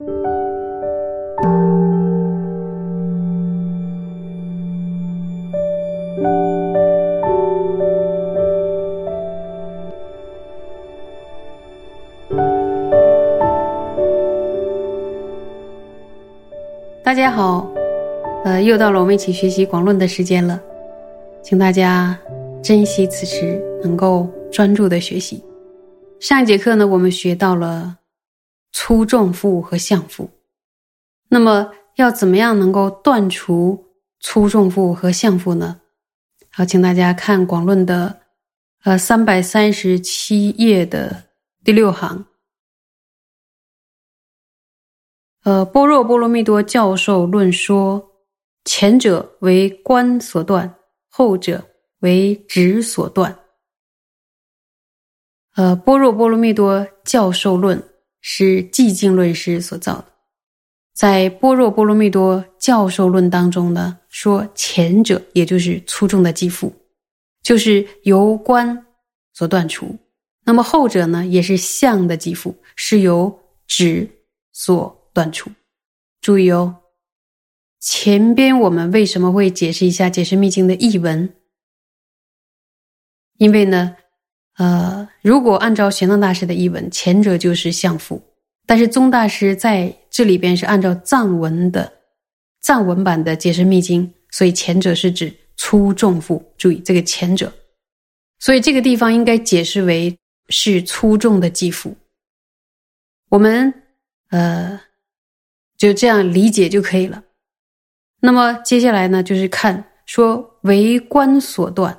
[0.00, 0.06] 大
[17.14, 17.70] 家好，
[18.44, 20.58] 呃，又到了我们一起学习广论的时间了，
[21.42, 22.18] 请大家
[22.62, 25.44] 珍惜此时，能够专注的学习。
[26.20, 27.96] 上一节课呢，我们学到了
[28.72, 30.30] 粗重负和相负，
[31.28, 33.86] 那么要怎么样能够断除
[34.20, 35.80] 粗重负和相负呢？
[36.50, 38.20] 好，请大家看广论的
[38.84, 41.24] 呃三百三十七页的
[41.64, 42.26] 第六行。
[45.42, 48.10] 呃，般若波罗蜜多教授论说，
[48.64, 50.74] 前者为观所断，
[51.08, 51.64] 后者
[52.00, 53.38] 为执所断。
[55.54, 57.82] 呃，般若波罗蜜多教授论
[58.20, 60.06] 是寂静论师所造的，
[60.94, 66.72] 在般若波罗蜜多教授论当中呢，说前者也就是粗重的肌肤，
[67.42, 68.86] 就是由观
[69.32, 69.86] 所断除；
[70.44, 74.08] 那么后者呢，也是相的肌肤，是由指
[74.52, 74.96] 所。
[75.12, 75.50] 断除，
[76.20, 76.72] 注意哦。
[77.80, 81.34] 前边我们为什么会解释一下《解释密经》的译文？
[83.38, 83.96] 因为呢，
[84.60, 88.20] 呃，如果按照玄奘大师的译文，前者就是相父，
[88.66, 91.90] 但是宗大师在这里边是按照藏文的
[92.60, 96.44] 藏文版的《解释密经》，所以前者是指粗重父。
[96.58, 97.50] 注意这个前者，
[98.38, 100.14] 所以这个地方应该解释为
[100.50, 101.96] 是粗重的肌肤。
[103.30, 103.72] 我们
[104.28, 104.78] 呃。
[105.80, 107.24] 就这样理解就可以了。
[108.20, 111.98] 那么接下来呢，就是看说为观所断，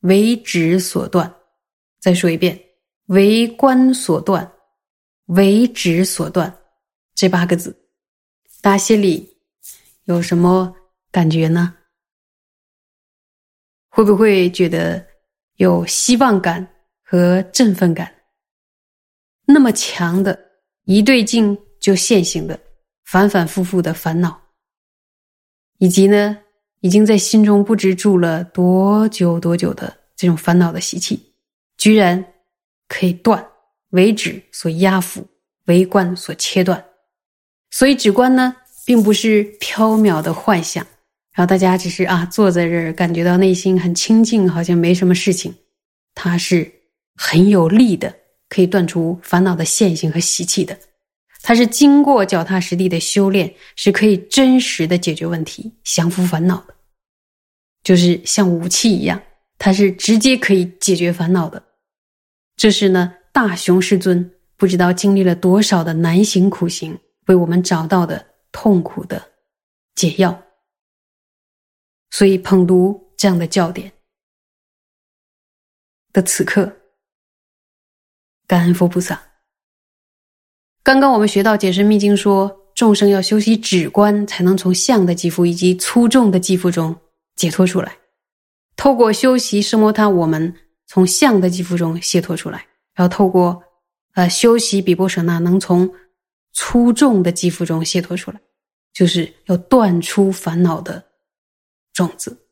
[0.00, 1.34] 为止所断。
[2.06, 2.56] 再说一遍，
[3.06, 4.48] 为官所断，
[5.24, 6.56] 为职所断，
[7.16, 7.76] 这八个字，
[8.62, 9.36] 大家心里
[10.04, 10.72] 有什么
[11.10, 11.74] 感觉呢？
[13.88, 15.04] 会不会觉得
[15.56, 16.64] 有希望感
[17.02, 18.14] 和振奋感？
[19.44, 20.38] 那么强的
[20.84, 22.56] 一对镜就现行的。
[23.04, 24.40] 反反复复的烦恼，
[25.78, 26.38] 以及呢，
[26.82, 31.25] 已经在心中不知住了多久多久的这种烦恼的习气，
[31.76, 32.24] 居然
[32.88, 33.46] 可以断
[33.90, 35.26] 为止所压服，
[35.66, 36.84] 为观所切断。
[37.70, 40.86] 所以止观呢，并不是缥缈的幻想，
[41.34, 45.54] 然后大家只是啊坐在这儿，感觉到内心很清静，好像没什么事情。
[46.14, 46.72] 它是
[47.14, 48.14] 很有力的，
[48.48, 50.78] 可以断除烦恼的现行和习气的。
[51.42, 56.74] 它是经过脚踏实地的修炼，是可以真实的解决问题、降服烦恼的，
[57.84, 59.20] 就是像武器一样，
[59.58, 61.62] 它是直接可以解决烦恼的。
[62.56, 69.22] 这是呢，大雄师尊不知道经历了多少的难行苦行，为我们找到的痛苦的
[69.94, 70.42] 解药。
[72.10, 73.92] 所以捧读这样的教典
[76.12, 76.74] 的此刻，
[78.46, 79.20] 感恩佛菩萨。
[80.82, 86.96] 刚刚我们学到《解释密经》说，众生要修习止观，才能从相的肌肤以及粗重的肌肤中
[87.34, 87.98] 解脱出来。
[88.76, 90.54] 透过修习奢摩他，我们
[90.86, 92.58] 从相的肌肤中解脱出来；
[92.94, 93.62] 然后透过
[94.14, 95.92] 呃修习比波舍那，能从
[96.52, 98.40] 粗重的肌肤中解脱出来，
[98.92, 101.04] 就是要断出烦恼的
[101.92, 102.46] 种子。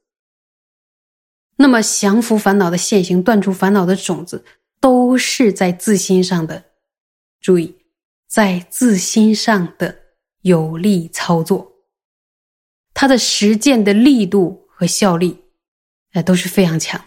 [1.57, 4.45] 那么降服烦恼的现行，断除烦恼的种子，
[4.81, 6.65] 都是在自心上的。
[7.41, 7.81] 注意。
[8.27, 9.97] 在自心上的
[10.41, 11.73] 有力操作，
[12.93, 15.41] 它的实践的力度和效力，
[16.15, 17.01] 呃，都是非常强。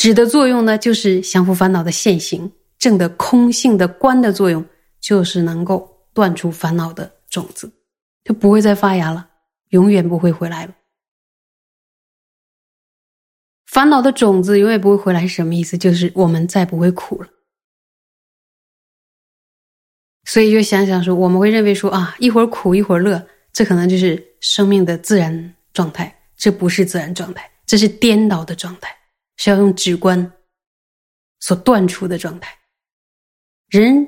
[0.00, 4.64] 止的作用呢，就是降服烦恼的现行；正的空性的观的作用，
[4.98, 7.70] 就是能够断除烦恼的种子，
[8.24, 9.28] 就不会再发芽了，
[9.68, 10.74] 永远不会回来了。
[13.66, 15.76] 烦恼的种子永远不会回来是什么意思？
[15.76, 17.28] 就是我们再不会苦了。
[20.24, 23.22] 所以就想想说，我们会认为说啊，一会儿苦一会儿乐，
[23.52, 26.18] 这可能就是生命的自然状态。
[26.38, 28.96] 这不是自然状态，这是颠倒的状态，
[29.40, 30.30] 是要用直观
[31.38, 32.54] 所断出的状态。
[33.68, 34.06] 人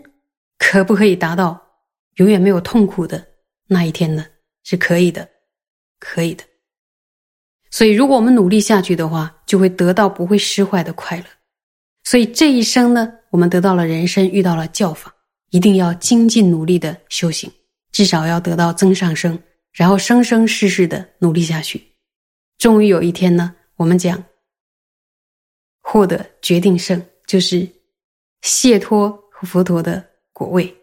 [0.58, 1.58] 可不可以达到
[2.16, 3.26] 永远没有痛苦的
[3.66, 4.26] 那一天呢？
[4.62, 5.26] 是可以的，
[5.98, 6.44] 可以的。
[7.70, 11.24] 所以，如果我们努力下去的话，就会得到不会失坏的快乐。
[12.04, 15.14] 所以这一生呢，我们得到了人生，遇到了教法。
[15.48, 17.50] 一定要精进努力的修行，
[17.90, 19.38] 至少要得到增上生，
[19.72, 21.82] 然后生生世世的努力下去，
[22.58, 24.22] 终于有一天呢，我们讲
[25.92, 27.68] 获得决定胜，就是
[28.40, 30.02] 解脱和佛陀的
[30.32, 30.74] 果位。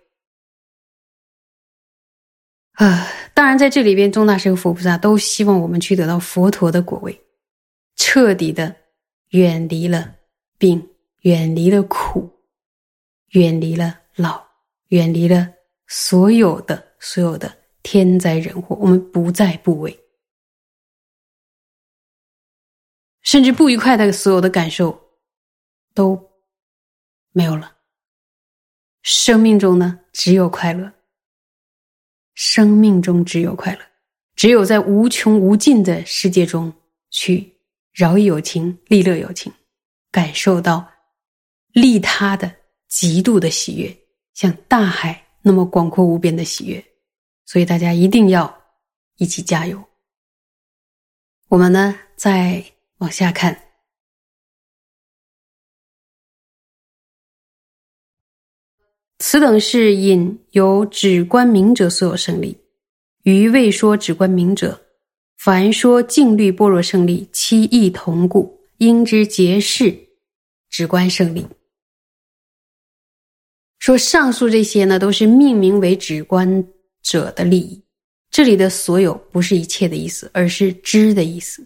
[2.73, 7.19] 啊，当然在这里边，宗大师和佛菩萨都希望我们去得到佛陀的果位，
[7.95, 8.75] 彻底的
[9.29, 10.13] 远离了
[10.59, 10.87] 病，
[11.21, 12.31] 远离了苦，
[13.29, 14.45] 远离了老，
[14.89, 15.51] 远离了
[15.87, 17.51] 所有的所有的
[17.81, 19.99] 天灾人祸，我们不再部位，
[23.29, 24.99] 甚至不愉快的所有的感受
[25.93, 26.19] 都
[27.31, 27.71] 没有了。
[29.03, 30.91] 生命中呢，只有快乐。
[32.33, 33.81] 生命中只有快乐，
[34.35, 36.73] 只有在无穷无尽的世界中
[37.11, 37.55] 去
[37.93, 39.53] 饶益有情、利乐有情，
[40.09, 40.83] 感受到
[41.71, 42.51] 利他的
[42.87, 43.95] 极度的喜悦，
[44.33, 46.83] 像大海那么广阔无边的喜悦。
[47.45, 48.51] 所以大家一定要
[49.17, 49.79] 一起加油。
[51.47, 52.65] 我们呢，在
[52.99, 53.65] 往下看。
[59.21, 62.57] 此等是引有指观明者所有胜利，
[63.23, 64.81] 于未说指观明者，
[65.37, 69.93] 凡说净律般若胜利，其义同故，应知皆是
[70.69, 71.45] 指观胜利。
[73.77, 76.65] 说上述这些呢，都是命名为指观
[77.01, 77.81] 者的利益。
[78.31, 81.65] 这里的所有不是一切的意思，而是知的意思，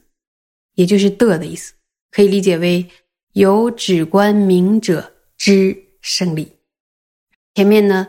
[0.75, 1.73] 也就是的的意思，
[2.11, 2.85] 可以理解为
[3.33, 6.51] 有指观明者之胜利。
[7.55, 8.07] 前面呢，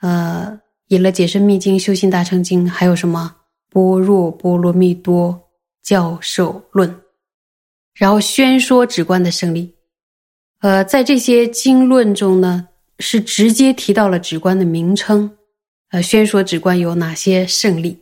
[0.00, 3.36] 呃，引了《解深密经》《修心大乘经》，还有什么
[3.72, 5.48] 《般若波罗蜜多
[5.82, 6.88] 教授论》，
[7.94, 9.74] 然后宣说止观的胜利。
[10.60, 12.68] 呃，在这些经论中呢，
[12.98, 15.36] 是直接提到了止观的名称，
[15.90, 18.00] 呃，宣说止观有哪些胜利。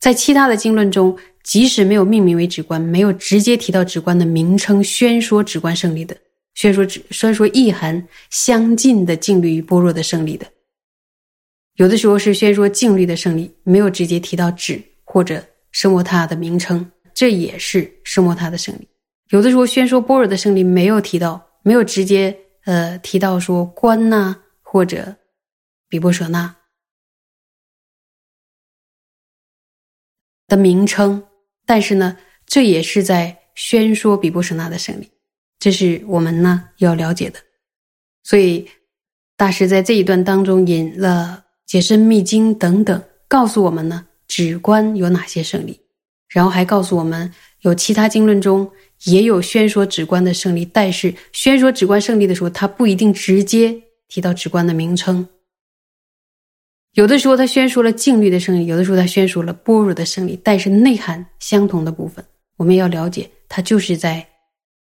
[0.00, 1.16] 在其他的经论中，
[1.46, 6.16] 即使没有命名为止观，没有直接提到止观的名称，宣说止观胜利的。
[6.54, 10.44] 宣说只虽然说意涵相近的净律与般若的胜利的，
[11.76, 15.40] 有的时候是宣说净律的胜利，没有直接提到指或者
[15.70, 18.88] 声摩他的名称，这也是声摩他的胜利。
[19.28, 25.14] 有的时候宣说般若的胜利，没有提到，没有直接呃提到说观呐或者
[25.88, 26.56] 比波舍那
[30.48, 31.22] 的名称，
[31.66, 32.16] 但是呢，
[32.46, 35.10] 这也是在宣说比波舍那的胜利。
[35.58, 37.38] 这是我们呢要了解的，
[38.22, 38.68] 所以
[39.36, 45.80] 大师在这一段当中引了《解深密经》等等，告诉我们呢止观有哪些胜利，
[46.28, 48.70] 然后还告诉我们有其他经论中
[49.04, 53.74] 也有宣说止观的胜利，但是宣说止观胜利的时候，他不一定直接
[54.08, 55.26] 提到止观的名称，
[56.96, 62.24] 有的时候他宣说了静律的胜利，有的时候他宣说了般若的胜利，但是内涵相同的部分，
[62.56, 64.26] 我们要了解，他就是在。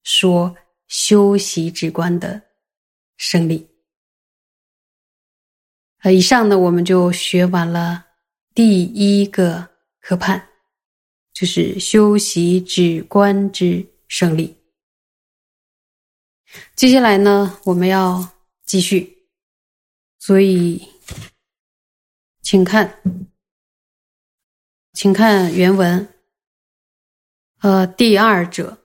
[0.04, 0.56] 说
[0.86, 2.40] 修习止观的
[3.18, 3.68] 胜利。
[6.02, 8.06] 呃，以上呢，我们就学完了
[8.54, 9.68] 第一个
[10.00, 10.48] 科判，
[11.34, 14.56] 就是修习止观之胜利。
[16.74, 18.26] 接下来呢，我们要
[18.64, 19.28] 继续，
[20.18, 20.80] 所以
[22.50, 23.02] 请看，
[24.94, 26.08] 请看原文。
[27.60, 28.78] 呃，第二者。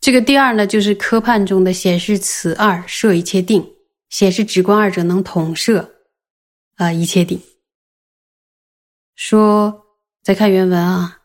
[0.00, 3.64] 这个第二呢，就是科判中的显示此二摄一切定，
[4.08, 6.00] 显示直观二者能统摄
[6.74, 7.40] 啊一切定。
[9.14, 9.86] 说
[10.24, 11.22] 再看原文啊，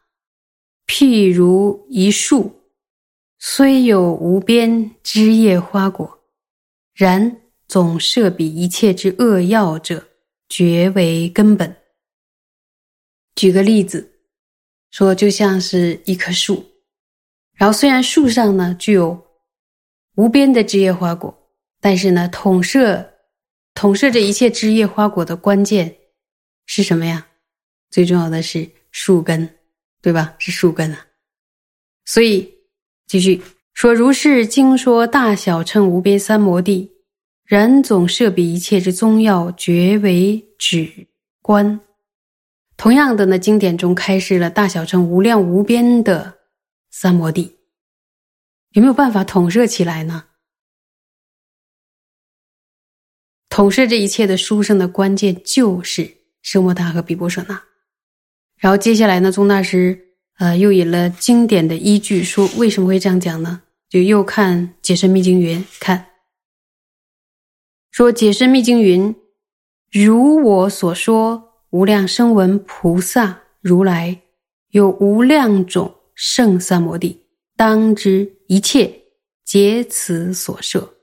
[0.86, 2.62] 譬如一树，
[3.40, 6.24] 虽有无边枝叶花果，
[6.94, 7.42] 然
[7.76, 10.08] 总摄比一切之恶要者，
[10.48, 11.76] 绝为根本。
[13.36, 14.14] 举个例子，
[14.92, 16.66] 说就像是一棵树。
[17.52, 19.28] 然后，虽然树上呢具有
[20.16, 21.38] 无边的枝叶花果，
[21.82, 23.12] 但是呢，统摄
[23.74, 25.98] 统摄这一切枝叶花果的关键
[26.66, 27.28] 是什么呀？
[27.90, 29.54] 最重要的是树根，
[30.02, 30.34] 对吧？
[30.40, 31.08] 是树根啊。
[32.06, 32.54] 所以
[33.06, 33.42] 继续
[33.74, 36.94] 说，如是经说大小乘无边三摩地，
[37.46, 41.08] 然总摄彼一切之宗要，绝为止
[41.42, 41.80] 观。
[42.76, 46.40] 同样的呢，经典中开示了大小乘无量无边的。
[46.90, 47.58] 三摩地
[48.72, 50.26] 有没有办法统摄起来呢？
[53.50, 57.62] 统摄这一切的书生的关键就是声摩他和比波舍那。
[58.58, 63.62] 然后接下来呢，宗大师呃又引了经典的依据，说为什么会这样讲呢？
[63.90, 66.06] 就又看解深密经云，看
[67.96, 69.16] 说解深密经云，
[69.90, 74.22] 如我所说，无量声闻菩萨如来
[74.72, 75.96] 有无量种。
[76.14, 77.24] 圣三摩地，
[77.56, 79.02] 当知一切
[79.46, 80.94] 皆此所摄。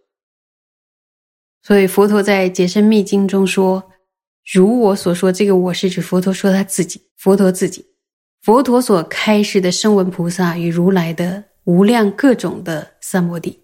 [1.63, 3.83] 所以佛陀在《解深密经》中说
[4.53, 7.87] ：“如我所说，这个我是指佛陀说他自己，佛陀自己，
[8.43, 13.61] 佛陀所开示的声闻菩萨与如来的无量各种的三摩地，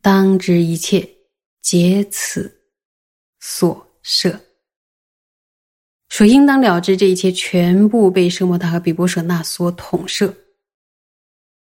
[0.00, 1.15] 当知一切
[1.66, 2.48] 皆此
[3.40, 4.40] 所摄。
[6.08, 10.32] 说应当了知，这一切全部被圣摩他和比波舍那所统摄。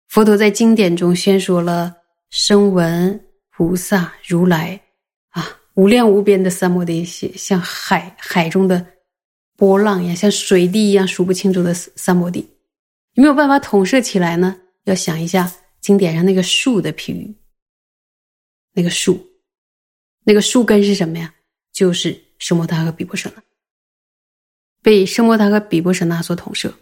[0.09, 1.95] 佛陀在经典中宣说了
[2.31, 4.81] 声闻菩萨、如来
[5.29, 8.87] 啊，无量无边的三摩地，像海海中的
[9.59, 12.41] 波浪一样，像水滴一样数不清楚的三摩地，
[13.13, 14.59] 有没有办法统摄起来呢？
[14.85, 17.37] 要想一下经典上那个树的譬喻，
[18.73, 19.23] 那个树，
[20.25, 21.35] 那个树根是什么呀？
[21.73, 23.43] 就是奢摩他和比波舍那。
[24.83, 26.75] 被声摩达和比波舍那所统摄。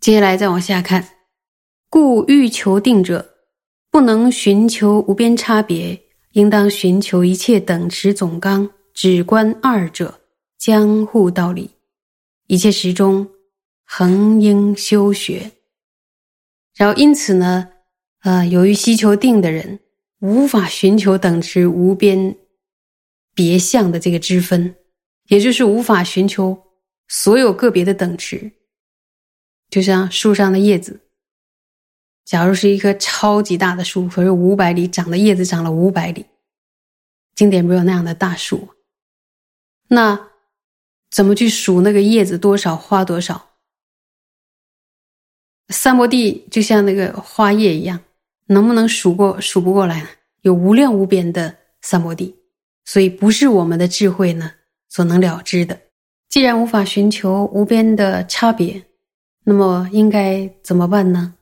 [0.00, 1.06] 接下来再往下看，
[1.88, 3.36] 故欲求定者，
[3.90, 6.02] 不能寻求无边差别，
[6.32, 10.20] 应当寻求一切等持总纲，只观二者
[10.58, 11.70] 将互道理，
[12.46, 13.30] 一切时中
[13.84, 15.52] 恒应修学。
[16.74, 17.68] 然后因此呢，
[18.22, 19.78] 呃，由于希求定的人
[20.22, 22.36] 无法寻求等值无边
[23.34, 24.76] 别相的这个之分。
[25.28, 26.60] 也就是无法寻求
[27.08, 28.52] 所有个别的等值，
[29.70, 31.00] 就像树上的叶子。
[32.24, 36.26] 假如是一棵超级大的树，可是五百里长的叶子长了五百里，
[37.34, 38.68] 经典没有那样的大树，
[39.88, 40.28] 那
[41.10, 43.50] 怎么去数那个叶子多少花多少？
[45.68, 48.02] 三摩地就像那个花叶一样，
[48.46, 50.08] 能不能数过数不过来呢？
[50.42, 52.34] 有无量无边的三摩地，
[52.84, 54.52] 所以不是我们的智慧呢。
[54.88, 55.80] 所能了知的，
[56.28, 58.84] 既然无法寻求无边的差别，
[59.44, 61.34] 那么应该怎么办呢？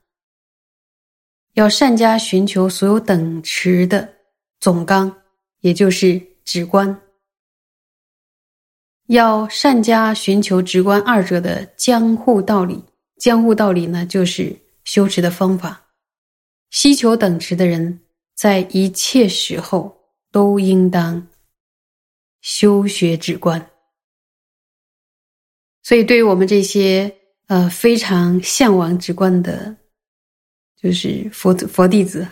[1.55, 4.09] 要善加寻求所有等持的
[4.61, 5.13] 总纲，
[5.63, 6.95] 也就是直观；
[9.09, 12.85] 要善加寻求直观二者的相互道理。
[13.17, 15.80] 相互道理呢，就是修持的方法。
[16.71, 18.01] 希求等持的人，
[18.35, 19.97] 在一切时候
[20.33, 21.27] 都应当。
[22.43, 23.71] 修学止观，
[25.83, 27.15] 所以对于我们这些
[27.49, 29.77] 呃非常向往止观的，
[30.81, 32.27] 就是佛佛弟子，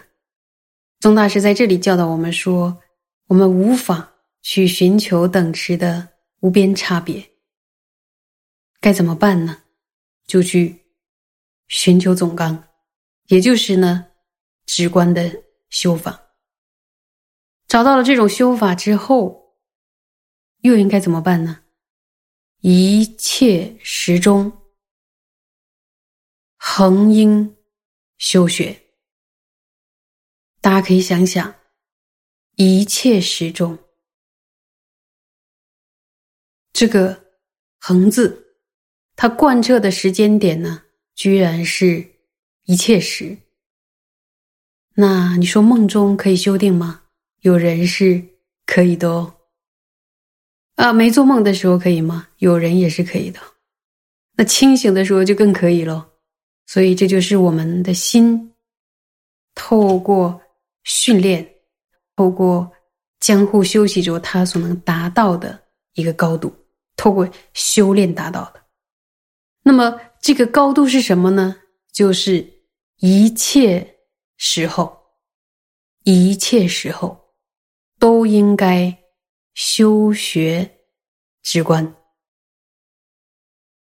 [1.00, 2.75] 宗大师在这里教导我们说，
[3.26, 6.09] 我们无法去寻求等持的
[6.40, 7.23] 无边差别，
[8.80, 9.59] 该怎么办呢？
[10.26, 10.75] 就去
[11.66, 12.64] 寻求总纲，
[13.26, 14.07] 也就是呢
[14.68, 16.22] 直观的修法。
[17.66, 19.48] 找到了这种修法之后。
[20.62, 21.62] 又应该怎么办呢？
[22.62, 24.50] 一切时中，
[26.56, 27.56] 恒应
[28.16, 28.76] 修学。
[30.60, 31.54] 大家可以想想，
[32.56, 33.78] 一切时中，
[36.72, 37.25] 这个
[37.78, 38.58] “恒”字，
[39.14, 40.82] 它贯彻的时间点呢，
[41.14, 42.04] 居然是
[42.64, 43.38] 一切时。
[45.00, 47.02] 那你说梦中可以修定吗？
[47.42, 48.20] 有人是
[48.66, 49.32] 可以的哦。
[50.74, 52.26] 啊，没做梦的时候可以吗？
[52.38, 53.38] 有人也是可以的。
[54.36, 56.04] 那清醒的时候就更可以了。
[56.66, 58.52] 所以这就是我们的心，
[59.54, 60.40] 透过
[60.82, 61.48] 训练，
[62.16, 62.68] 透过
[63.20, 65.62] 相互休息之后，它所能达到的
[65.94, 66.52] 一个高度，
[66.96, 68.60] 透过修炼达到的。
[69.62, 71.54] 那么这个高度是什么呢？
[71.92, 72.44] 就是
[72.98, 73.94] 一切
[74.38, 74.99] 时候，
[76.04, 77.35] 一切时候
[77.99, 78.97] 都应该。
[79.61, 80.78] 修学
[81.42, 81.97] 之观，